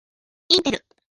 [0.49, 0.83] インテル